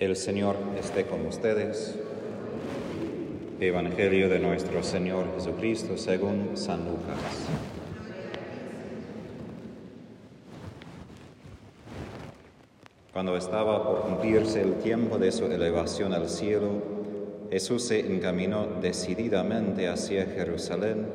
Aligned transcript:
El 0.00 0.16
Señor 0.16 0.56
esté 0.78 1.04
con 1.04 1.26
ustedes. 1.26 1.94
Evangelio 3.60 4.30
de 4.30 4.38
nuestro 4.38 4.82
Señor 4.82 5.26
Jesucristo 5.34 5.98
según 5.98 6.56
San 6.56 6.86
Lucas. 6.86 7.18
Cuando 13.12 13.36
estaba 13.36 13.84
por 13.86 14.00
cumplirse 14.00 14.62
el 14.62 14.76
tiempo 14.76 15.18
de 15.18 15.32
su 15.32 15.44
elevación 15.44 16.14
al 16.14 16.30
cielo, 16.30 16.70
Jesús 17.50 17.82
se 17.82 18.00
encaminó 18.00 18.68
decididamente 18.80 19.86
hacia 19.86 20.24
Jerusalén 20.24 21.08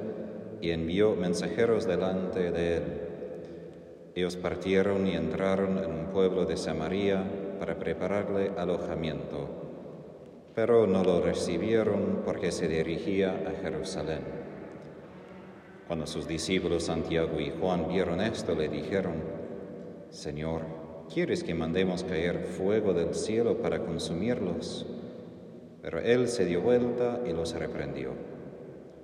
y 0.61 0.69
envió 0.69 1.15
mensajeros 1.15 1.87
delante 1.87 2.51
de 2.51 2.77
él. 2.77 2.83
Ellos 4.13 4.35
partieron 4.35 5.07
y 5.07 5.15
entraron 5.15 5.79
en 5.79 5.89
un 5.89 6.05
pueblo 6.13 6.45
de 6.45 6.55
Samaria 6.55 7.23
para 7.59 7.77
prepararle 7.77 8.51
alojamiento, 8.57 9.47
pero 10.53 10.87
no 10.87 11.03
lo 11.03 11.21
recibieron 11.21 12.21
porque 12.23 12.51
se 12.51 12.67
dirigía 12.67 13.43
a 13.47 13.61
Jerusalén. 13.61 14.21
Cuando 15.87 16.07
sus 16.07 16.27
discípulos 16.27 16.83
Santiago 16.83 17.39
y 17.39 17.51
Juan 17.51 17.87
vieron 17.87 18.21
esto, 18.21 18.55
le 18.55 18.69
dijeron, 18.69 19.15
Señor, 20.09 20.61
¿quieres 21.13 21.43
que 21.43 21.53
mandemos 21.53 22.03
caer 22.03 22.45
fuego 22.45 22.93
del 22.93 23.13
cielo 23.13 23.57
para 23.57 23.79
consumirlos? 23.79 24.87
Pero 25.81 25.99
él 25.99 26.27
se 26.27 26.45
dio 26.45 26.61
vuelta 26.61 27.21
y 27.25 27.33
los 27.33 27.53
reprendió, 27.53 28.13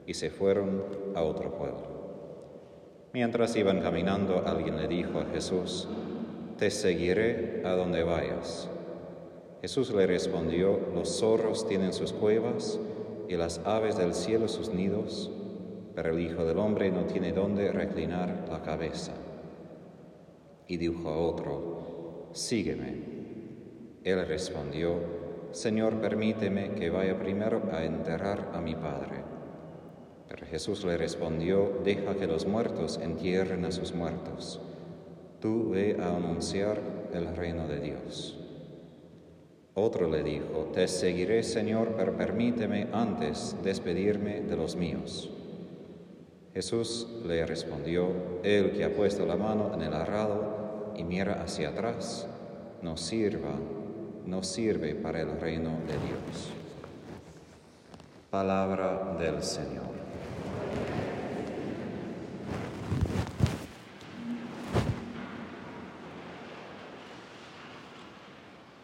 y 0.08 0.14
se 0.16 0.32
fueron 0.32 0.84
a 1.14 1.22
otro 1.22 1.54
pueblo. 1.56 1.92
Mientras 3.14 3.56
iban 3.58 3.82
caminando, 3.82 4.44
alguien 4.46 4.78
le 4.78 4.88
dijo 4.88 5.20
a 5.20 5.26
Jesús, 5.26 5.88
Te 6.62 6.70
seguiré 6.70 7.64
a 7.66 7.72
donde 7.72 8.04
vayas. 8.04 8.70
Jesús 9.62 9.92
le 9.96 10.06
respondió, 10.06 10.80
Los 10.94 11.18
zorros 11.18 11.68
tienen 11.68 11.92
sus 11.92 12.14
cuevas 12.14 12.80
y 13.28 13.36
las 13.36 13.62
aves 13.66 13.98
del 13.98 14.14
cielo 14.14 14.48
sus 14.48 14.72
nidos, 14.72 15.32
pero 15.96 16.12
el 16.12 16.20
Hijo 16.20 16.46
del 16.46 16.60
Hombre 16.60 16.92
no 16.92 17.06
tiene 17.06 17.32
dónde 17.32 17.72
reclinar 17.72 18.46
la 18.48 18.62
cabeza. 18.62 19.14
Y 20.68 20.78
dijo 20.78 21.10
a 21.10 21.18
otro, 21.18 22.30
Sígueme. 22.34 22.94
Él 24.04 24.28
respondió, 24.28 24.98
Señor, 25.50 25.96
permíteme 26.00 26.76
que 26.76 26.92
vaya 26.92 27.18
primero 27.18 27.64
a 27.72 27.84
enterrar 27.84 28.52
a 28.54 28.62
mi 28.62 28.76
Padre. 28.76 29.24
Pero 30.30 30.46
Jesús 30.46 30.86
le 30.86 30.96
respondió, 30.96 31.80
deja 31.84 32.14
que 32.14 32.28
los 32.28 32.46
muertos 32.46 33.00
entierren 33.02 33.66
a 33.66 33.72
sus 33.72 33.96
muertos. 33.96 34.62
Tú 35.42 35.72
ve 35.72 35.98
a 36.00 36.16
anunciar 36.16 36.80
el 37.14 37.36
reino 37.36 37.68
de 37.68 37.80
Dios. 37.80 38.38
Otro 39.74 40.10
le 40.10 40.22
dijo, 40.22 40.70
te 40.74 40.88
seguiré, 40.88 41.42
Señor, 41.42 41.96
pero 41.98 42.16
permíteme 42.16 42.90
antes 42.94 43.56
despedirme 43.64 44.42
de 44.42 44.56
los 44.56 44.76
míos. 44.76 45.32
Jesús 46.54 47.08
le 47.26 47.46
respondió, 47.46 48.10
el 48.44 48.72
que 48.72 48.84
ha 48.84 48.94
puesto 48.94 49.26
la 49.26 49.38
mano 49.38 49.74
en 49.74 49.82
el 49.82 49.94
arado 49.94 50.94
y 50.96 51.04
mira 51.04 51.42
hacia 51.42 51.70
atrás, 51.70 52.28
no 52.82 52.98
sirva, 52.98 53.56
no 54.26 54.44
sirve 54.44 54.94
para 54.94 55.22
el 55.22 55.40
reino 55.40 55.72
de 55.88 55.94
Dios. 55.94 56.52
Palabra 58.30 59.16
del 59.18 59.42
Señor. 59.42 60.01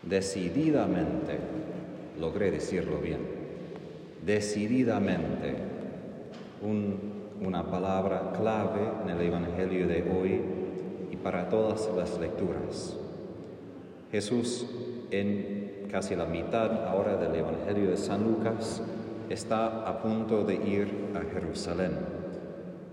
Decididamente, 0.09 1.37
logré 2.17 2.49
decirlo 2.49 2.99
bien, 2.99 3.19
decididamente, 4.25 5.55
una 7.41 7.69
palabra 7.69 8.31
clave 8.37 8.79
en 9.03 9.09
el 9.09 9.21
Evangelio 9.21 9.85
de 9.85 10.03
hoy 10.03 10.41
y 11.11 11.17
para 11.17 11.49
todas 11.49 11.89
las 11.95 12.17
lecturas. 12.19 12.95
Jesús 14.09 14.65
en 15.11 15.87
casi 15.91 16.15
la 16.15 16.25
mitad 16.25 16.87
ahora 16.87 17.17
del 17.17 17.35
Evangelio 17.35 17.89
de 17.89 17.97
San 17.97 18.23
Lucas 18.23 18.81
está 19.29 19.87
a 19.87 20.01
punto 20.01 20.45
de 20.45 20.55
ir 20.55 20.87
a 21.15 21.33
Jerusalén. 21.33 21.91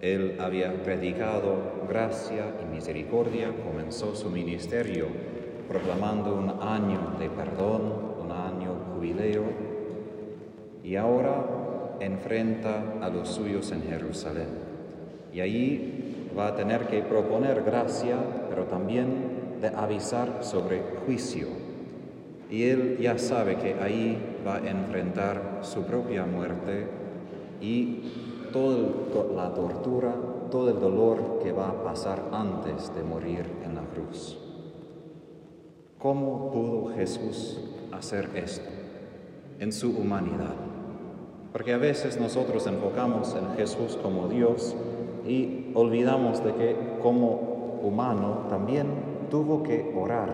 Él 0.01 0.37
había 0.41 0.83
predicado 0.83 1.87
gracia 1.89 2.57
y 2.61 2.75
misericordia, 2.75 3.53
comenzó 3.65 4.17
su 4.17 4.31
ministerio 4.31 5.07
proclamando 5.69 6.35
un 6.35 6.51
año 6.63 7.15
de 7.19 7.29
perdón, 7.31 7.83
un 8.23 8.31
año 8.33 8.77
jubileo, 8.95 9.45
y 10.83 10.97
ahora 10.97 11.45
enfrenta 12.01 12.83
a 13.01 13.09
los 13.09 13.29
suyos 13.29 13.73
en 13.73 13.83
Jerusalén. 13.83 14.49
Y 15.33 15.41
ahí 15.41 16.31
va 16.37 16.49
a 16.49 16.55
tener 16.55 16.87
que 16.87 17.03
proponer 17.03 17.63
gracia, 17.63 18.17
pero 18.49 18.65
también 18.65 19.59
de 19.61 19.69
avisar 19.69 20.39
sobre 20.43 20.83
juicio. 21.05 21.49
Y 22.51 22.65
él 22.65 22.99
ya 23.01 23.19
sabe 23.19 23.57
que 23.57 23.75
ahí 23.75 24.19
va 24.47 24.57
a 24.57 24.69
enfrentar 24.69 25.61
su 25.63 25.83
propia 25.85 26.25
muerte 26.27 26.87
y 27.61 28.51
toda 28.53 29.35
la 29.35 29.55
tortura, 29.55 30.15
todo 30.51 30.71
el 30.71 30.79
dolor 30.79 31.41
que 31.43 31.53
va 31.53 31.71
a 31.71 31.83
pasar 31.83 32.23
antes 32.31 32.95
de 32.95 33.03
morir 33.03 33.47
en 33.65 33.75
la 33.75 33.83
cruz. 33.83 34.44
¿Cómo 36.05 36.51
pudo 36.51 36.95
Jesús 36.95 37.59
hacer 37.91 38.29
esto 38.35 38.69
en 39.59 39.73
su 39.73 39.89
humanidad? 39.89 40.55
Porque 41.51 41.73
a 41.73 41.79
veces 41.79 42.21
nosotros 42.21 42.67
enfocamos 42.67 43.35
en 43.35 43.57
Jesús 43.57 43.99
como 44.03 44.29
Dios 44.29 44.77
y 45.27 45.73
olvidamos 45.73 46.45
de 46.45 46.53
que 46.57 46.77
como 47.03 47.79
humano 47.83 48.45
también 48.51 48.87
tuvo 49.31 49.63
que 49.63 49.95
orar. 49.97 50.29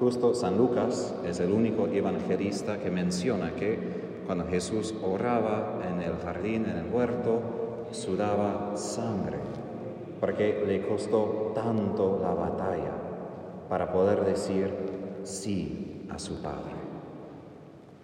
Justo 0.00 0.32
San 0.32 0.56
Lucas 0.56 1.14
es 1.26 1.38
el 1.38 1.52
único 1.52 1.86
evangelista 1.86 2.78
que 2.78 2.90
menciona 2.90 3.54
que 3.56 3.78
cuando 4.26 4.46
Jesús 4.46 4.94
oraba 5.04 5.80
en 5.86 6.00
el 6.00 6.16
jardín, 6.16 6.64
en 6.64 6.78
el 6.78 6.90
huerto, 6.90 7.42
sudaba 7.90 8.74
sangre, 8.74 9.36
porque 10.18 10.64
le 10.66 10.80
costó 10.80 11.52
tanto 11.54 12.20
la 12.22 12.32
batalla 12.32 12.92
para 13.68 13.92
poder 13.92 14.24
decir 14.24 14.93
sí 15.24 16.06
a 16.10 16.18
su 16.18 16.40
Padre. 16.42 16.74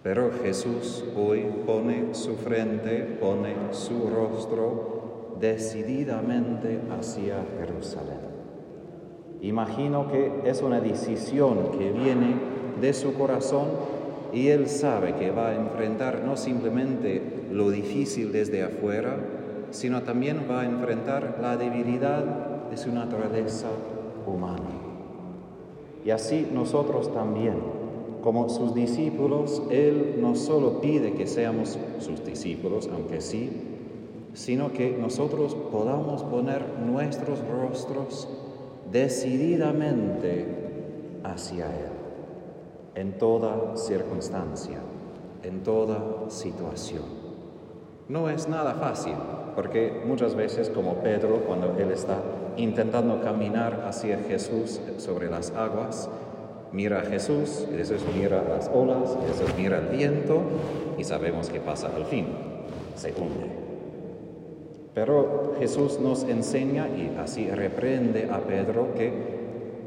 Pero 0.03 0.31
Jesús 0.43 1.03
hoy 1.15 1.45
pone 1.65 2.13
su 2.13 2.35
frente, 2.35 3.17
pone 3.19 3.53
su 3.71 4.09
rostro 4.09 5.35
decididamente 5.39 6.79
hacia 6.97 7.43
Jerusalén. 7.59 8.31
Imagino 9.41 10.07
que 10.07 10.41
es 10.45 10.61
una 10.61 10.79
decisión 10.79 11.71
que 11.77 11.91
viene 11.91 12.35
de 12.79 12.93
su 12.93 13.13
corazón 13.13 13.67
y 14.33 14.47
él 14.47 14.67
sabe 14.67 15.15
que 15.15 15.31
va 15.31 15.49
a 15.49 15.55
enfrentar 15.55 16.23
no 16.23 16.37
simplemente 16.37 17.21
lo 17.51 17.69
difícil 17.69 18.31
desde 18.31 18.63
afuera, 18.63 19.17
sino 19.71 20.01
también 20.03 20.47
va 20.49 20.61
a 20.61 20.65
enfrentar 20.65 21.37
la 21.41 21.57
debilidad 21.57 22.23
de 22.69 22.77
su 22.77 22.91
naturaleza 22.91 23.67
humana. 24.25 24.80
Y 26.03 26.09
así 26.09 26.47
nosotros 26.51 27.13
también, 27.13 27.55
como 28.23 28.49
sus 28.49 28.73
discípulos, 28.73 29.61
Él 29.69 30.15
no 30.19 30.35
solo 30.35 30.81
pide 30.81 31.13
que 31.13 31.27
seamos 31.27 31.77
sus 31.99 32.25
discípulos, 32.25 32.89
aunque 32.91 33.21
sí, 33.21 33.49
sino 34.33 34.71
que 34.71 34.91
nosotros 34.97 35.55
podamos 35.71 36.23
poner 36.23 36.63
nuestros 36.85 37.39
rostros 37.47 38.27
decididamente 38.91 40.45
hacia 41.23 41.65
Él, 41.65 41.91
en 42.95 43.17
toda 43.17 43.77
circunstancia, 43.77 44.79
en 45.43 45.63
toda 45.63 46.29
situación. 46.29 47.20
No 48.11 48.29
es 48.29 48.49
nada 48.49 48.73
fácil, 48.73 49.13
porque 49.55 50.01
muchas 50.05 50.35
veces, 50.35 50.69
como 50.69 50.95
Pedro, 50.95 51.45
cuando 51.47 51.77
él 51.79 51.91
está 51.91 52.17
intentando 52.57 53.21
caminar 53.21 53.85
hacia 53.87 54.17
Jesús 54.17 54.81
sobre 54.97 55.29
las 55.29 55.51
aguas, 55.51 56.09
mira 56.73 56.99
a 56.99 57.03
Jesús, 57.05 57.65
y 57.71 57.77
después 57.77 58.01
mira 58.13 58.43
las 58.43 58.69
olas, 58.73 59.17
y 59.23 59.27
después 59.27 59.57
mira 59.57 59.77
el 59.77 59.95
viento, 59.95 60.41
y 60.97 61.05
sabemos 61.05 61.49
qué 61.49 61.61
pasa 61.61 61.89
al 61.95 62.03
fin, 62.03 62.25
se 62.97 63.11
hunde. 63.11 63.49
Pero 64.93 65.53
Jesús 65.59 65.97
nos 66.01 66.25
enseña 66.25 66.89
y 66.89 67.15
así 67.17 67.49
reprende 67.49 68.29
a 68.29 68.39
Pedro 68.39 68.93
que 68.93 69.13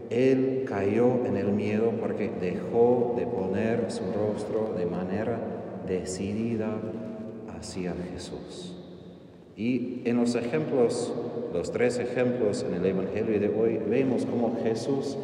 él 0.09 0.65
cayó 0.67 1.27
en 1.27 1.37
el 1.37 1.53
miedo 1.53 1.93
porque 2.01 2.31
dejó 2.41 3.13
de 3.19 3.27
poner 3.27 3.93
su 3.93 4.05
rostro 4.15 4.73
de 4.79 4.87
manera 4.87 5.39
decidida 5.87 6.71
hacia 7.57 7.95
Jesús. 8.13 8.75
Y 9.57 10.01
en 10.05 10.17
los 10.17 10.35
ejemplos, 10.35 11.13
los 11.53 11.71
tres 11.71 11.99
ejemplos 11.99 12.65
en 12.67 12.75
el 12.75 12.87
Evangelio 12.87 13.39
de 13.39 13.49
hoy, 13.49 13.79
vemos 13.89 14.27
cómo 14.27 14.59
Jesús 14.63 15.17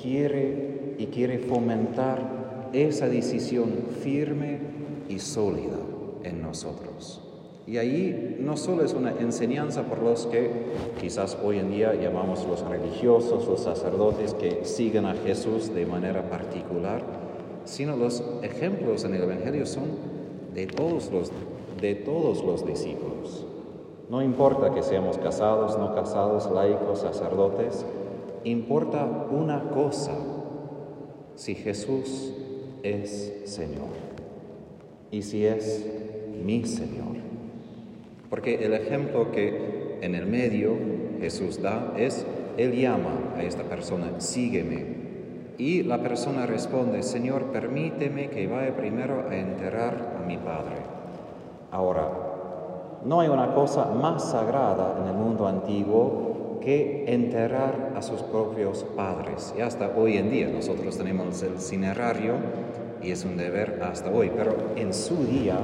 quiere 0.00 0.94
y 0.98 1.06
quiere 1.06 1.38
fomentar 1.38 2.70
esa 2.72 3.08
decisión 3.08 3.70
firme 4.02 4.58
y 5.08 5.18
sólida 5.18 5.78
en 6.22 6.42
nosotros. 6.42 7.20
Y 7.66 7.78
ahí 7.78 8.36
no 8.40 8.56
solo 8.56 8.84
es 8.84 8.92
una 8.92 9.12
enseñanza 9.18 9.84
por 9.84 10.02
los 10.02 10.26
que 10.26 10.50
quizás 11.00 11.38
hoy 11.42 11.58
en 11.58 11.70
día 11.70 11.94
llamamos 11.94 12.46
los 12.46 12.60
religiosos, 12.60 13.46
los 13.46 13.60
sacerdotes 13.60 14.34
que 14.34 14.64
siguen 14.64 15.06
a 15.06 15.14
Jesús 15.14 15.74
de 15.74 15.86
manera 15.86 16.28
particular, 16.28 17.02
sino 17.64 17.96
los 17.96 18.22
ejemplos 18.42 19.04
en 19.04 19.14
el 19.14 19.22
Evangelio 19.22 19.64
son 19.64 19.84
de 20.54 20.66
todos 20.66 21.10
los, 21.10 21.32
de 21.80 21.94
todos 21.94 22.44
los 22.44 22.66
discípulos. 22.66 23.46
No 24.10 24.22
importa 24.22 24.74
que 24.74 24.82
seamos 24.82 25.18
casados, 25.18 25.78
no 25.78 25.94
casados, 25.94 26.50
laicos, 26.50 27.00
sacerdotes, 27.00 27.84
importa 28.44 29.04
una 29.30 29.70
cosa, 29.70 30.12
si 31.36 31.54
Jesús 31.54 32.32
es 32.82 33.42
Señor 33.46 33.88
y 35.10 35.22
si 35.22 35.46
es 35.46 35.86
mi 36.44 36.64
Señor. 36.64 37.16
Porque 38.30 38.64
el 38.64 38.74
ejemplo 38.74 39.30
que 39.32 39.98
en 40.00 40.14
el 40.14 40.26
medio 40.26 40.76
Jesús 41.20 41.62
da 41.62 41.94
es, 41.96 42.26
Él 42.56 42.72
llama 42.72 43.34
a 43.36 43.42
esta 43.42 43.62
persona, 43.64 44.20
sígueme. 44.20 45.04
Y 45.56 45.82
la 45.84 46.02
persona 46.02 46.46
responde, 46.46 47.02
Señor, 47.02 47.52
permíteme 47.52 48.28
que 48.28 48.46
vaya 48.46 48.76
primero 48.76 49.24
a 49.28 49.36
enterrar 49.36 50.16
a 50.20 50.26
mi 50.26 50.36
Padre. 50.36 50.76
Ahora, 51.74 52.08
no 53.04 53.18
hay 53.18 53.28
una 53.28 53.52
cosa 53.52 53.86
más 53.86 54.30
sagrada 54.30 54.96
en 55.02 55.08
el 55.08 55.14
mundo 55.14 55.48
antiguo 55.48 56.58
que 56.60 57.04
enterrar 57.12 57.94
a 57.96 58.00
sus 58.00 58.22
propios 58.22 58.84
padres. 58.96 59.52
Y 59.58 59.60
hasta 59.60 59.90
hoy 59.96 60.16
en 60.16 60.30
día 60.30 60.48
nosotros 60.48 60.96
tenemos 60.96 61.42
el 61.42 61.58
cinerario 61.58 62.34
y 63.02 63.10
es 63.10 63.24
un 63.24 63.36
deber 63.36 63.80
hasta 63.82 64.08
hoy, 64.08 64.30
pero 64.36 64.54
en 64.76 64.94
su 64.94 65.24
día 65.24 65.58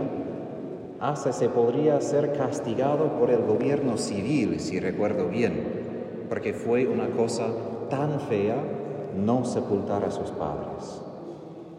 hasta 0.99 1.33
se 1.33 1.49
podría 1.49 2.01
ser 2.01 2.33
castigado 2.33 3.13
por 3.13 3.31
el 3.31 3.43
gobierno 3.43 3.97
civil, 3.97 4.59
si 4.59 4.81
recuerdo 4.81 5.29
bien, 5.29 6.27
porque 6.29 6.55
fue 6.55 6.89
una 6.89 7.07
cosa 7.11 7.47
tan 7.89 8.19
fea 8.19 8.57
no 9.17 9.45
sepultar 9.45 10.05
a 10.05 10.11
sus 10.11 10.33
padres. 10.33 11.03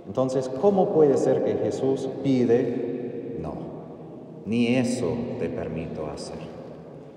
Entonces, 0.08 0.48
¿cómo 0.48 0.94
puede 0.94 1.18
ser 1.18 1.44
que 1.44 1.56
Jesús 1.56 2.08
pide? 2.24 2.92
Ni 4.52 4.76
eso 4.76 5.14
te 5.40 5.48
permito 5.48 6.08
hacer. 6.14 6.36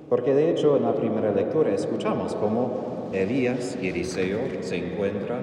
Porque 0.08 0.34
de 0.34 0.52
hecho 0.52 0.76
en 0.76 0.84
la 0.84 0.94
primera 0.94 1.32
lectura 1.32 1.74
escuchamos 1.74 2.36
cómo 2.36 3.08
Elías 3.12 3.76
y 3.82 3.88
Eliseo 3.88 4.38
se 4.60 4.76
encuentran 4.76 5.40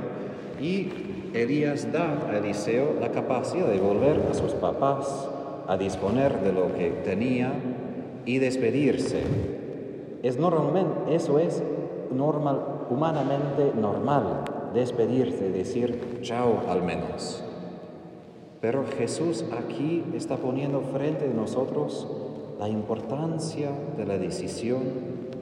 y 0.61 0.87
Elías 1.33 1.91
da 1.91 2.29
a 2.29 2.37
Eliseo 2.37 2.95
la 2.97 3.11
capacidad 3.11 3.67
de 3.67 3.81
volver 3.81 4.21
a 4.31 4.33
sus 4.33 4.53
papás, 4.53 5.27
a 5.67 5.75
disponer 5.75 6.39
de 6.39 6.53
lo 6.53 6.73
que 6.73 6.91
tenía 7.03 7.51
y 8.25 8.37
despedirse. 8.37 9.23
Es 10.23 10.39
normalmente, 10.39 11.13
eso 11.13 11.39
es 11.39 11.61
normal, 12.09 12.85
humanamente 12.89 13.73
normal, 13.77 14.45
despedirse, 14.73 15.49
decir 15.49 16.21
chao 16.21 16.61
al 16.69 16.83
menos. 16.83 17.43
Pero 18.61 18.85
Jesús 18.97 19.43
aquí 19.57 20.03
está 20.15 20.37
poniendo 20.37 20.81
frente 20.81 21.25
a 21.25 21.33
nosotros 21.33 22.07
la 22.59 22.69
importancia 22.69 23.71
de 23.97 24.05
la 24.05 24.19
decisión 24.19 24.83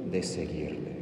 de 0.10 0.24
seguirle. 0.24 1.00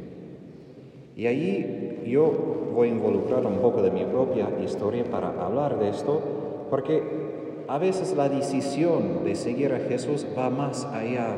Y 1.14 1.26
ahí 1.26 2.02
yo 2.06 2.72
voy 2.74 2.88
a 2.88 2.92
involucrar 2.92 3.46
un 3.46 3.58
poco 3.58 3.82
de 3.82 3.92
mi 3.92 4.04
propia 4.04 4.48
historia 4.64 5.04
para 5.04 5.28
hablar 5.28 5.78
de 5.78 5.90
esto, 5.90 6.20
porque 6.70 7.02
a 7.68 7.78
veces 7.78 8.16
la 8.16 8.28
decisión 8.28 9.24
de 9.24 9.36
seguir 9.36 9.72
a 9.72 9.78
Jesús 9.78 10.26
va 10.36 10.50
más 10.50 10.86
allá 10.86 11.36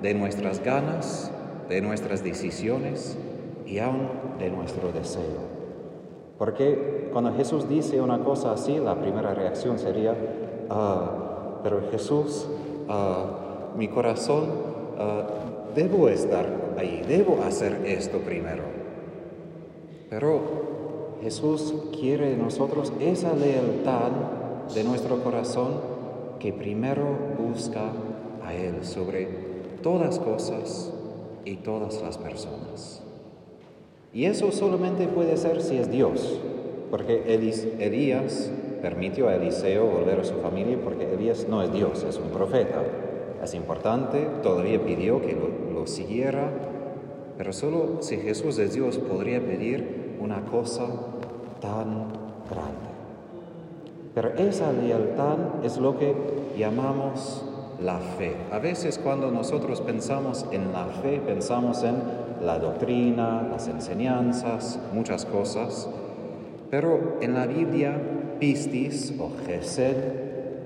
de 0.00 0.14
nuestras 0.14 0.62
ganas, 0.62 1.32
de 1.68 1.80
nuestras 1.80 2.22
decisiones 2.22 3.18
y 3.66 3.78
aún 3.78 4.08
de 4.38 4.50
nuestro 4.50 4.92
deseo. 4.92 5.59
Porque 6.40 7.10
cuando 7.12 7.34
Jesús 7.34 7.68
dice 7.68 8.00
una 8.00 8.24
cosa 8.24 8.52
así, 8.52 8.78
la 8.78 8.98
primera 8.98 9.34
reacción 9.34 9.78
sería, 9.78 10.16
ah, 10.70 11.58
pero 11.62 11.82
Jesús, 11.90 12.48
ah, 12.88 13.72
mi 13.76 13.88
corazón, 13.88 14.46
ah, 14.98 15.26
debo 15.74 16.08
estar 16.08 16.46
ahí, 16.78 17.02
debo 17.06 17.42
hacer 17.42 17.82
esto 17.84 18.20
primero. 18.20 18.62
Pero 20.08 20.40
Jesús 21.20 21.74
quiere 21.92 22.30
de 22.30 22.38
nosotros 22.38 22.90
esa 23.00 23.34
lealtad 23.34 24.10
de 24.74 24.82
nuestro 24.82 25.22
corazón 25.22 25.74
que 26.38 26.54
primero 26.54 27.04
busca 27.38 27.92
a 28.42 28.54
Él 28.54 28.82
sobre 28.86 29.26
todas 29.82 30.18
cosas 30.18 30.90
y 31.44 31.56
todas 31.56 32.00
las 32.00 32.16
personas. 32.16 33.02
Y 34.12 34.24
eso 34.24 34.50
solamente 34.50 35.06
puede 35.06 35.36
ser 35.36 35.62
si 35.62 35.76
es 35.76 35.90
Dios, 35.90 36.40
porque 36.90 37.22
Elías 37.78 38.50
permitió 38.82 39.28
a 39.28 39.36
Eliseo 39.36 39.86
volver 39.86 40.20
a 40.20 40.24
su 40.24 40.34
familia 40.36 40.78
porque 40.82 41.12
Elías 41.12 41.46
no 41.48 41.62
es 41.62 41.72
Dios, 41.72 42.02
es 42.02 42.16
un 42.16 42.30
profeta. 42.30 42.82
Es 43.42 43.54
importante, 43.54 44.26
todavía 44.42 44.82
pidió 44.84 45.22
que 45.22 45.36
lo, 45.72 45.86
siguiera, 45.86 46.50
pero 47.38 47.54
solo 47.54 48.02
si 48.02 48.18
Jesús 48.18 48.58
es 48.58 48.74
Dios 48.74 48.98
podría 48.98 49.40
pedir 49.40 50.18
una 50.20 50.44
cosa 50.44 50.86
tan 51.58 52.08
grande. 52.50 52.90
Pero 54.14 54.34
esa 54.36 54.70
lealtad 54.72 55.38
es 55.64 55.78
lo 55.78 55.98
que 55.98 56.14
llamamos 56.58 57.42
la 57.82 57.98
fe. 57.98 58.36
A 58.52 58.58
veces 58.58 58.98
cuando 58.98 59.30
nosotros 59.30 59.80
pensamos 59.80 60.44
en 60.52 60.70
la 60.72 60.84
fe, 60.84 61.18
pensamos 61.24 61.82
en 61.82 61.96
la 62.42 62.58
doctrina, 62.58 63.46
las 63.50 63.68
enseñanzas, 63.68 64.78
muchas 64.92 65.24
cosas, 65.24 65.88
pero 66.70 67.18
en 67.20 67.34
la 67.34 67.46
Biblia, 67.46 68.00
pistis 68.38 69.14
o 69.18 69.30
gesed 69.46 69.96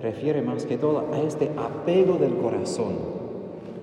refiere 0.02 0.42
más 0.42 0.66
que 0.66 0.76
todo 0.76 1.12
a 1.12 1.20
este 1.20 1.50
apego 1.56 2.18
del 2.18 2.36
corazón, 2.36 2.96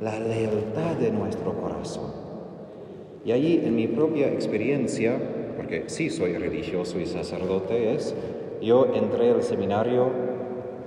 la 0.01 0.19
lealtad 0.19 0.95
de 0.99 1.11
nuestro 1.11 1.53
corazón. 1.53 2.11
Y 3.25 3.31
allí 3.31 3.61
en 3.63 3.75
mi 3.75 3.87
propia 3.87 4.31
experiencia, 4.31 5.17
porque 5.57 5.85
sí 5.87 6.09
soy 6.09 6.37
religioso 6.37 6.99
y 6.99 7.05
sacerdote, 7.05 7.95
es 7.95 8.15
yo 8.61 8.93
entré 8.93 9.31
al 9.31 9.43
seminario 9.43 10.09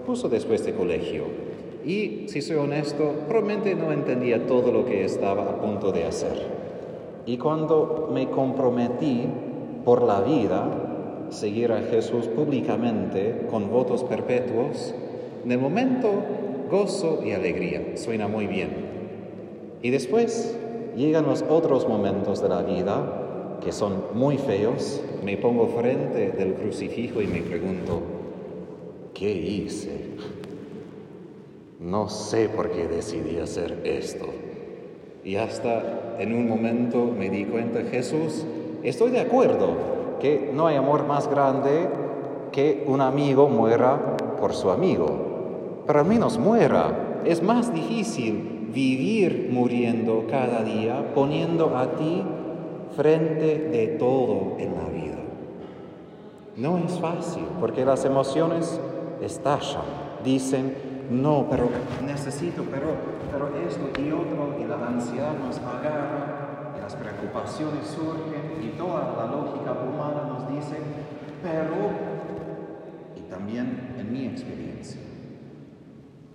justo 0.07 0.29
después 0.29 0.65
de 0.65 0.75
colegio 0.75 1.25
y, 1.85 2.29
si 2.29 2.41
soy 2.41 2.57
honesto, 2.57 3.13
probablemente 3.29 3.75
no 3.75 3.93
entendía 3.93 4.47
todo 4.47 4.73
lo 4.73 4.87
que 4.87 5.05
estaba 5.05 5.45
a 5.45 5.61
punto 5.61 5.93
de 5.93 6.05
hacer. 6.05 6.64
Y 7.27 7.39
cuando 7.39 8.11
me 8.13 8.29
comprometí 8.31 9.27
por 9.85 10.03
la 10.03 10.21
vida, 10.21 11.29
seguir 11.31 11.73
a 11.73 11.81
Jesús 11.81 12.27
públicamente 12.29 13.47
con 13.51 13.71
votos 13.71 14.05
perpetuos, 14.05 14.95
en 15.45 15.53
el 15.53 15.59
momento 15.59 16.11
gozo 16.71 17.21
y 17.25 17.33
alegría, 17.33 17.97
suena 17.97 18.29
muy 18.29 18.47
bien. 18.47 18.71
Y 19.83 19.91
después 19.91 20.57
llegan 20.97 21.27
los 21.27 21.43
otros 21.49 21.89
momentos 21.89 22.43
de 22.43 22.49
la 22.49 22.63
vida 22.63 23.59
que 23.63 23.73
son 23.73 24.05
muy 24.15 24.37
feos, 24.37 25.01
me 25.25 25.37
pongo 25.37 25.69
frente 25.69 26.31
del 26.33 26.55
crucifijo 26.55 27.23
y 27.23 27.27
me 27.27 27.41
pregunto, 27.41 28.03
¿qué 29.15 29.33
hice? 29.33 30.11
No 31.81 32.09
sé 32.09 32.49
por 32.49 32.71
qué 32.71 32.87
decidí 32.87 33.39
hacer 33.39 33.81
esto. 33.85 34.27
Y 35.25 35.37
hasta 35.37 36.04
en 36.19 36.35
un 36.35 36.49
momento 36.49 37.13
me 37.17 37.31
di 37.31 37.45
cuenta, 37.45 37.81
Jesús, 37.91 38.45
estoy 38.83 39.11
de 39.11 39.21
acuerdo 39.21 39.95
que 40.21 40.51
no 40.53 40.67
hay 40.67 40.77
amor 40.77 41.07
más 41.07 41.29
grande 41.29 41.89
que 42.53 42.85
un 42.87 43.01
amigo 43.01 43.49
muera 43.49 44.17
por 44.41 44.55
su 44.55 44.71
amigo, 44.71 45.83
pero 45.87 46.01
al 46.01 46.07
menos 46.07 46.39
muera. 46.39 47.21
Es 47.25 47.43
más 47.43 47.73
difícil 47.73 48.69
vivir 48.73 49.49
muriendo 49.51 50.27
cada 50.31 50.63
día, 50.63 51.13
poniendo 51.15 51.77
a 51.77 51.97
ti 51.97 52.23
frente 52.95 53.69
de 53.71 53.87
todo 53.99 54.57
en 54.59 54.75
la 54.75 54.89
vida. 54.89 55.19
No 56.57 56.79
es 56.79 56.99
fácil 57.01 57.45
porque 57.61 57.85
las 57.85 58.05
emociones 58.05 58.79
estallan, 59.21 59.83
dicen, 60.25 60.75
no, 61.11 61.47
pero 61.51 61.69
necesito, 62.07 62.63
pero, 62.71 62.87
pero 63.35 63.51
esto 63.67 63.91
y 64.01 64.13
otro, 64.13 64.55
y 64.61 64.65
la 64.65 64.87
ansiedad 64.87 65.33
nos 65.37 65.59
agarra, 65.59 66.73
y 66.79 66.81
las 66.81 66.95
preocupaciones 66.95 67.85
surgen, 67.89 68.63
y 68.63 68.79
toda 68.79 69.13
la 69.17 69.27
lógica 69.27 69.73
humana 69.73 70.23
nos 70.29 70.49
dice, 70.55 70.77
pero, 71.43 71.91
y 73.17 73.29
también 73.29 73.97
en 73.99 74.13
mi 74.13 74.27
experiencia, 74.27 75.01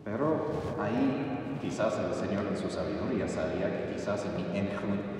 pero 0.03 0.41
ahí 0.77 1.57
quizás 1.61 1.97
el 1.99 2.13
Señor 2.13 2.47
en 2.51 2.57
su 2.57 2.69
sabiduría 2.69 3.29
sabía 3.29 3.71
que 3.71 3.93
quizás 3.93 4.25
en 4.25 4.35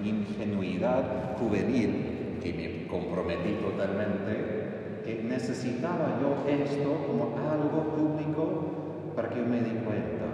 mi 0.04 0.10
ingenuidad 0.10 1.38
juvenil, 1.40 2.40
que 2.44 2.54
me 2.54 2.88
comprometí 2.88 3.54
totalmente, 3.54 5.02
que 5.06 5.24
necesitaba 5.24 6.20
yo 6.20 6.44
esto 6.46 7.08
como 7.08 7.38
algo 7.50 7.96
público 7.96 9.14
para 9.16 9.30
que 9.30 9.40
yo 9.40 9.46
me 9.46 9.62
di 9.62 9.72
cuenta. 9.86 10.29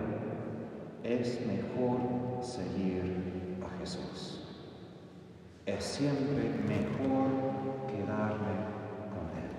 Es 1.05 1.39
mejor 1.45 1.99
seguir 2.41 3.59
a 3.63 3.79
Jesús. 3.79 4.41
Es 5.67 5.83
siempre 5.83 6.49
mejor 6.67 7.29
quedarme 7.85 8.55
con 9.13 9.29
Él. 9.37 9.51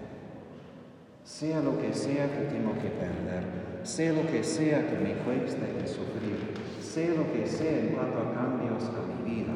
Sea 1.23 1.61
lo 1.61 1.79
que 1.79 1.95
sea 1.95 2.27
que 2.27 2.47
tengo 2.47 2.73
que 2.75 2.89
perder, 2.89 3.45
sea 3.85 4.13
lo 4.13 4.27
que 4.27 4.43
sea 4.43 4.89
que 4.89 4.99
me 4.99 5.15
cueste 5.19 5.73
de 5.73 5.87
sufrir, 5.87 6.53
sea 6.81 7.15
lo 7.15 7.33
que 7.33 7.47
sea 7.47 7.79
en 7.79 7.95
cuanto 7.95 8.19
a 8.19 8.35
cambios 8.35 8.83
a 8.83 9.07
mi 9.07 9.37
vida, 9.37 9.55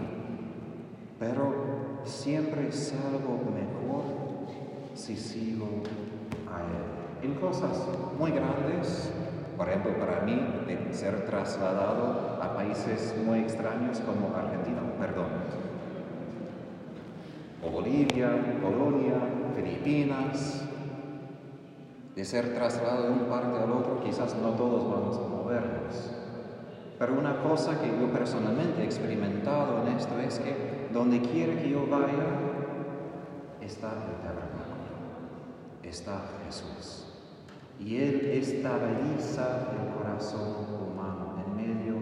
pero 1.18 2.02
siempre 2.04 2.70
salgo 2.70 3.40
mejor 3.52 4.04
si 4.94 5.16
sigo 5.16 5.66
a 6.52 6.60
Él. 6.60 7.30
En 7.30 7.34
cosas 7.34 7.76
muy 8.16 8.30
grandes, 8.30 9.10
por 9.60 9.68
ejemplo, 9.68 9.92
para 9.98 10.22
mí, 10.22 10.40
de 10.66 10.94
ser 10.94 11.26
trasladado 11.26 12.38
a 12.42 12.54
países 12.54 13.14
muy 13.26 13.40
extraños 13.40 14.00
como 14.00 14.34
Argentina, 14.34 14.80
perdón, 14.98 15.26
o 17.62 17.70
Bolivia, 17.70 18.30
Polonia, 18.62 19.16
Filipinas, 19.54 20.62
de 22.16 22.24
ser 22.24 22.54
trasladado 22.54 23.02
de 23.02 23.10
un 23.10 23.28
parte 23.28 23.58
al 23.58 23.70
otro, 23.70 24.02
quizás 24.02 24.34
no 24.36 24.52
todos 24.52 24.90
vamos 24.90 25.18
a 25.18 25.28
movernos. 25.28 26.10
Pero 26.98 27.12
una 27.18 27.42
cosa 27.42 27.78
que 27.82 27.88
yo 27.88 28.10
personalmente 28.10 28.80
he 28.80 28.86
experimentado 28.86 29.86
en 29.86 29.88
esto 29.94 30.18
es 30.20 30.38
que 30.38 30.88
donde 30.90 31.20
quiera 31.20 31.60
que 31.60 31.68
yo 31.68 31.86
vaya, 31.86 32.24
está 33.60 33.92
el 35.82 35.86
está 35.86 36.22
Jesús. 36.46 37.09
Y 37.80 37.96
Él 37.96 38.30
estabiliza 38.34 39.72
el 39.72 39.94
corazón 39.96 40.54
humano 40.80 41.42
en 41.46 41.56
medio 41.56 41.94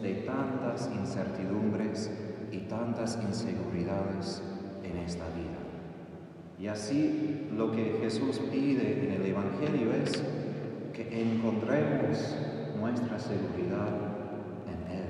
de 0.00 0.22
tantas 0.22 0.88
incertidumbres 0.94 2.10
y 2.52 2.58
tantas 2.60 3.18
inseguridades 3.20 4.42
en 4.84 4.96
esta 4.98 5.24
vida. 5.28 5.58
Y 6.58 6.68
así 6.68 7.48
lo 7.56 7.72
que 7.72 7.98
Jesús 8.00 8.38
pide 8.50 9.04
en 9.04 9.12
el 9.20 9.26
Evangelio 9.26 9.92
es 9.92 10.22
que 10.92 11.20
encontremos 11.20 12.36
nuestra 12.78 13.18
seguridad 13.18 13.88
en 14.66 14.96
Él. 14.96 15.04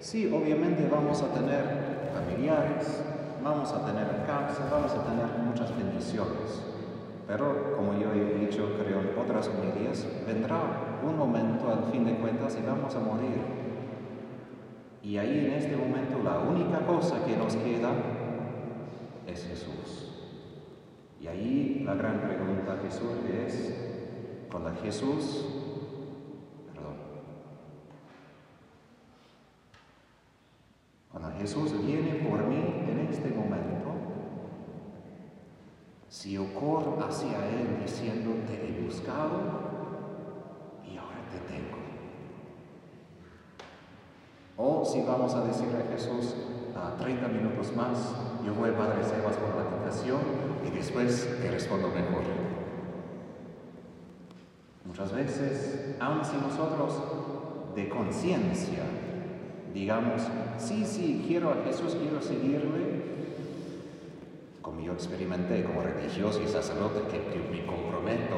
Sí, 0.00 0.32
obviamente 0.32 0.88
vamos 0.90 1.22
a 1.22 1.34
tener 1.34 2.08
familiares, 2.14 3.02
vamos 3.44 3.70
a 3.72 3.84
tener 3.84 4.24
casa, 4.26 4.68
vamos 4.70 4.92
a 4.92 5.04
tener 5.04 5.26
muchas 5.44 5.76
bendiciones. 5.76 6.75
Pero, 7.26 7.74
como 7.76 7.98
yo 7.98 8.12
he 8.12 8.38
dicho, 8.38 8.76
creo 8.78 9.00
en 9.00 9.18
otras 9.18 9.48
homilías, 9.48 10.06
vendrá 10.26 11.00
un 11.02 11.18
momento 11.18 11.68
al 11.72 11.90
fin 11.90 12.04
de 12.04 12.14
cuentas 12.16 12.56
y 12.60 12.66
vamos 12.66 12.94
a 12.94 13.00
morir. 13.00 13.40
Y 15.02 15.18
ahí 15.18 15.46
en 15.46 15.52
este 15.52 15.76
momento 15.76 16.22
la 16.22 16.38
única 16.38 16.86
cosa 16.86 17.24
que 17.24 17.36
nos 17.36 17.56
queda 17.56 17.90
es 19.26 19.46
Jesús. 19.46 20.12
Y 21.20 21.26
ahí 21.26 21.82
la 21.84 21.94
gran 21.94 22.20
pregunta 22.20 22.80
que 22.80 22.90
surge 22.90 23.46
es, 23.46 23.74
cuando 24.50 24.72
Jesús, 24.80 25.46
perdón, 26.72 26.94
cuando 31.10 31.30
Jesús 31.38 31.74
viene 31.84 32.28
por 32.28 32.44
mí 32.46 32.84
en 32.88 33.08
este 33.10 33.30
momento, 33.30 33.85
si 36.16 36.32
yo 36.32 36.46
hacia 37.06 37.46
Él 37.46 37.78
diciendo, 37.84 38.30
te 38.46 38.54
he 38.54 38.80
buscado 38.80 39.38
y 40.82 40.96
ahora 40.96 41.20
te 41.30 41.38
tengo. 41.52 41.76
O 44.56 44.82
si 44.82 45.02
vamos 45.02 45.34
a 45.34 45.44
decirle 45.44 45.82
a 45.82 45.92
Jesús, 45.92 46.34
a 46.74 46.96
30 46.96 47.28
minutos 47.28 47.76
más, 47.76 48.14
yo 48.46 48.54
voy 48.54 48.70
a 48.70 48.78
Padre 48.78 49.04
Sebas 49.04 49.36
por 49.36 49.54
la 49.56 49.68
tentación 49.68 50.20
y 50.66 50.70
después 50.70 51.38
te 51.42 51.50
respondo 51.50 51.88
mejor. 51.88 52.22
Muchas 54.86 55.12
veces, 55.12 55.96
aun 56.00 56.24
si 56.24 56.36
nosotros 56.38 57.74
de 57.74 57.90
conciencia 57.90 58.84
digamos, 59.74 60.22
sí, 60.56 60.86
sí, 60.86 61.22
quiero 61.28 61.50
a 61.50 61.56
Jesús, 61.66 61.94
quiero 62.00 62.22
seguirle, 62.22 63.04
experimenté 64.96 65.62
como 65.62 65.82
religioso 65.82 66.42
y 66.42 66.48
sacerdote, 66.48 67.02
que, 67.08 67.20
me 67.50 67.66
comprometo, 67.66 68.36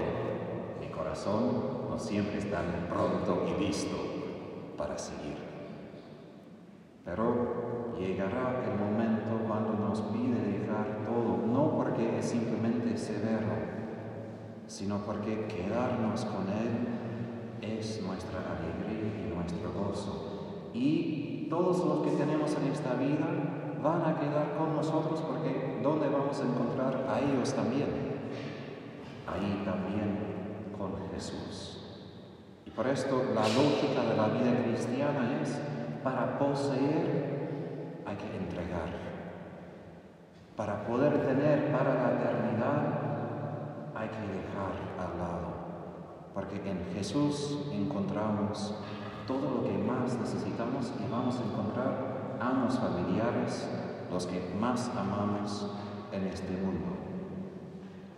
mi 0.81 0.89
corazón 0.89 1.89
no 1.89 1.99
siempre 1.99 2.39
está 2.39 2.63
pronto 2.91 3.47
y 3.47 3.65
listo 3.65 3.97
para 4.77 4.99
seguir. 4.99 5.37
Pero 7.05 7.95
llegará 7.97 8.65
el 8.65 8.79
momento 8.79 9.47
cuando 9.47 9.73
nos 9.75 10.01
pide 10.03 10.59
dejar 10.59 11.05
todo, 11.07 11.47
no 11.47 11.77
porque 11.77 12.19
es 12.19 12.27
simplemente 12.27 12.97
severo, 12.99 13.49
sino 14.67 14.99
porque 14.99 15.47
quedarnos 15.47 16.25
con 16.25 16.49
Él 16.49 16.99
es 17.63 18.03
nuestra 18.03 18.41
alegría 18.41 19.27
y 19.27 19.35
nuestro 19.35 19.73
gozo. 19.73 20.71
Y 20.75 21.47
todos 21.49 21.79
los 21.85 22.03
que 22.03 22.17
tenemos 22.17 22.55
en 22.57 22.73
esta 22.73 22.95
vida 22.95 23.27
van 23.83 24.03
a 24.03 24.19
quedar 24.19 24.57
con 24.59 24.75
nosotros 24.75 25.21
porque 25.23 25.68
¿dónde 25.83 26.09
vamos 26.09 26.41
a 26.41 26.45
encontrar 26.45 27.07
a 27.09 27.21
ellos 27.21 27.53
también? 27.55 27.89
Ahí 29.27 29.63
también 29.65 30.19
con 30.77 30.93
Jesús. 31.11 32.05
Y 32.67 32.71
por 32.71 32.87
esto 32.87 33.23
la 33.35 33.43
lógica 33.43 34.03
de 34.09 34.17
la 34.17 34.29
vida 34.29 34.63
cristiana 34.65 35.41
es, 35.43 35.59
para 36.03 36.39
poseer 36.39 38.03
hay 38.07 38.17
que 38.17 38.37
entregar. 38.37 38.89
Para 40.57 40.87
poder 40.87 41.27
tener 41.27 41.71
para 41.73 41.95
la 41.95 42.13
eternidad 42.15 43.09
hay 43.95 44.09
que 44.09 44.21
dejar 44.21 44.73
al 44.99 45.19
lado. 45.19 45.49
Porque 46.35 46.57
en 46.69 46.85
Jesús 46.95 47.67
encontramos 47.73 48.75
todo 49.27 49.51
lo 49.51 49.65
que 49.65 49.77
más 49.77 50.19
necesitamos 50.19 50.93
y 50.99 51.11
vamos 51.11 51.39
a 51.39 51.45
encontrar 51.45 52.19
a 52.41 52.69
familiares, 52.71 53.69
los 54.11 54.27
que 54.27 54.41
más 54.61 54.91
amamos 54.97 55.71
en 56.13 56.27
este 56.27 56.53
mundo. 56.53 56.87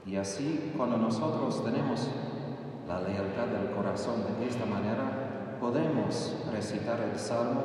Y 0.06 0.16
así, 0.16 0.72
cuando 0.76 0.96
nosotros 0.96 1.64
tenemos 1.64 2.08
la 2.88 3.00
lealtad 3.00 3.46
del 3.46 3.70
corazón 3.70 4.24
de 4.38 4.46
esta 4.46 4.66
manera, 4.66 5.58
podemos 5.60 6.36
recitar 6.52 7.00
el 7.00 7.18
salmo 7.18 7.62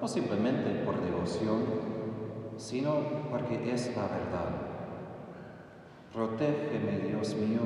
no 0.00 0.08
simplemente 0.08 0.82
por 0.84 1.00
devoción, 1.00 1.64
sino 2.56 2.94
porque 3.30 3.72
es 3.72 3.94
la 3.96 4.02
verdad. 4.02 4.70
Protégeme, 6.12 7.08
Dios 7.08 7.34
mío, 7.36 7.60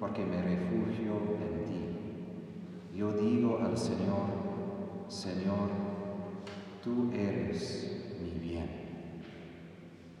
porque 0.00 0.24
me 0.24 0.42
refugio 0.42 1.14
en 1.40 1.64
ti. 1.64 2.96
Yo 2.96 3.12
digo 3.12 3.58
al 3.62 3.76
Señor, 3.76 4.26
Señor, 5.08 5.70
tú 6.82 7.10
eres 7.12 8.16
mi 8.22 8.38
bien. 8.40 8.83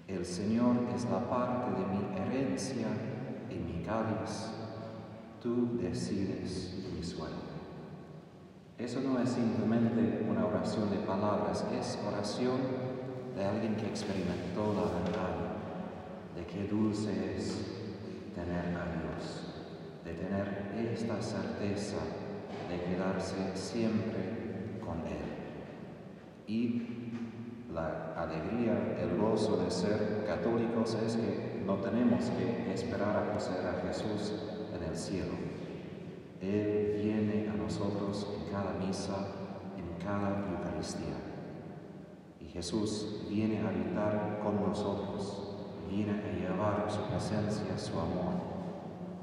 El 0.06 0.24
Señor 0.24 0.76
es 0.94 1.04
la 1.06 1.28
parte 1.28 1.70
de 1.80 1.86
mi 1.86 2.18
herencia 2.18 2.86
y 3.50 3.54
mi 3.54 3.82
cáliz. 3.82 4.50
Tú 5.42 5.78
decides 5.80 6.84
mi 6.94 7.02
sueño. 7.02 7.44
Eso 8.78 9.00
no 9.00 9.18
es 9.18 9.30
simplemente 9.30 10.26
una 10.28 10.46
oración 10.46 10.90
de 10.90 10.96
palabras, 10.98 11.64
es 11.72 11.98
oración 12.06 12.58
de 13.34 13.44
alguien 13.44 13.76
que 13.76 13.86
experimentó 13.86 14.74
la 14.74 14.82
verdad, 15.00 15.34
de 16.34 16.44
qué 16.46 16.66
dulce 16.66 17.36
es 17.36 17.56
tener 18.34 18.76
a 18.76 18.86
Dios, 18.86 19.64
de 20.04 20.12
tener 20.14 20.92
esta 20.92 21.22
certeza 21.22 21.98
de 22.68 22.80
quedarse 22.82 23.36
siempre 23.54 24.80
con 24.84 24.98
Él. 25.06 25.24
Y 26.46 27.03
la 27.74 28.14
alegría, 28.16 28.96
el 29.00 29.18
gozo 29.18 29.56
de 29.56 29.70
ser 29.70 30.24
católicos 30.26 30.96
es 31.04 31.16
que 31.16 31.62
no 31.66 31.74
tenemos 31.76 32.24
que 32.30 32.72
esperar 32.72 33.16
a 33.16 33.32
poseer 33.32 33.66
a 33.66 33.86
Jesús 33.86 34.32
en 34.72 34.88
el 34.88 34.96
cielo. 34.96 35.32
Él 36.40 37.00
viene 37.02 37.50
a 37.50 37.56
nosotros 37.56 38.28
en 38.38 38.52
cada 38.52 38.74
misa, 38.74 39.26
en 39.76 40.04
cada 40.04 40.44
Eucaristía. 40.50 41.16
Y 42.40 42.46
Jesús 42.46 43.26
viene 43.28 43.60
a 43.60 43.68
habitar 43.68 44.40
con 44.44 44.68
nosotros, 44.68 45.56
viene 45.90 46.12
a 46.12 46.32
llevar 46.32 46.86
su 46.88 47.00
presencia, 47.10 47.76
su 47.76 47.98
amor, 47.98 48.34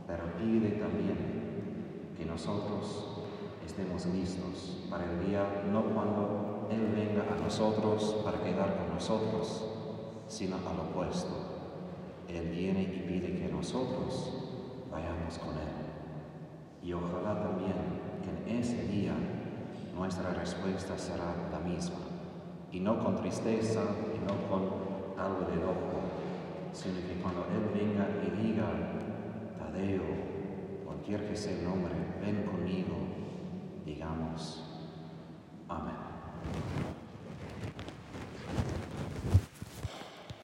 pero 0.08 0.24
pide 0.38 0.72
también 0.72 2.15
que 2.17 2.25
nosotros 2.25 3.24
estemos 3.65 4.05
listos 4.08 4.88
para 4.89 5.05
el 5.05 5.25
día, 5.25 5.63
no 5.72 5.84
cuando 5.84 6.50
él 6.71 6.93
venga 6.95 7.23
a 7.23 7.43
nosotros 7.43 8.15
para 8.23 8.41
quedar 8.41 8.77
con 8.77 8.93
nosotros, 8.93 9.65
sino 10.27 10.55
al 10.55 10.79
opuesto. 10.79 11.51
Él 12.29 12.47
viene 12.49 12.83
y 12.83 13.03
pide 13.07 13.35
que 13.35 13.51
nosotros 13.51 14.31
vayamos 14.89 15.37
con 15.37 15.49
Él. 15.49 16.81
Y 16.81 16.93
ojalá 16.93 17.41
también 17.41 17.73
que 18.23 18.51
en 18.51 18.59
ese 18.59 18.83
día 18.87 19.13
nuestra 19.95 20.33
respuesta 20.33 20.97
será 20.97 21.49
la 21.51 21.59
misma, 21.59 21.97
y 22.71 22.79
no 22.79 23.03
con 23.03 23.17
tristeza 23.17 23.81
y 24.15 24.19
no 24.19 24.49
con 24.49 25.21
algo 25.21 25.45
de 25.47 25.53
enojo, 25.53 25.99
sino 26.71 26.95
que 27.05 27.21
cuando 27.21 27.45
Él 27.53 27.69
venga 27.73 28.07
y 28.25 28.47
diga, 28.47 28.67
Tadeo, 29.59 30.03
cualquier 30.85 31.27
que 31.27 31.35
sea 31.35 31.57
el 31.57 31.65
nombre, 31.65 31.93
ven 32.21 32.45
conmigo, 32.45 32.95
digamos, 33.85 34.70